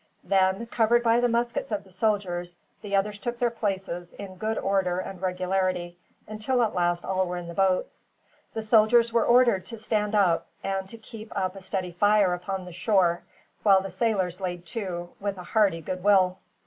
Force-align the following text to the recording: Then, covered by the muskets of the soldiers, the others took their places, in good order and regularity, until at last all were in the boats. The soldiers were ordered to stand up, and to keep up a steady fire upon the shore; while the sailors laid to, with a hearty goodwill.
Then, 0.23 0.65
covered 0.65 1.03
by 1.03 1.19
the 1.19 1.27
muskets 1.29 1.71
of 1.71 1.83
the 1.83 1.91
soldiers, 1.91 2.55
the 2.81 2.95
others 2.95 3.19
took 3.19 3.37
their 3.37 3.51
places, 3.51 4.13
in 4.13 4.35
good 4.37 4.57
order 4.57 4.97
and 4.97 5.21
regularity, 5.21 5.95
until 6.27 6.63
at 6.63 6.73
last 6.73 7.05
all 7.05 7.23
were 7.27 7.37
in 7.37 7.47
the 7.47 7.53
boats. 7.53 8.09
The 8.55 8.63
soldiers 8.63 9.13
were 9.13 9.23
ordered 9.25 9.67
to 9.67 9.77
stand 9.77 10.15
up, 10.15 10.47
and 10.63 10.89
to 10.89 10.97
keep 10.97 11.31
up 11.37 11.55
a 11.55 11.61
steady 11.61 11.91
fire 11.91 12.33
upon 12.33 12.65
the 12.65 12.71
shore; 12.71 13.21
while 13.61 13.79
the 13.81 13.91
sailors 13.91 14.41
laid 14.41 14.65
to, 14.73 15.11
with 15.19 15.37
a 15.37 15.43
hearty 15.43 15.81
goodwill. 15.81 16.39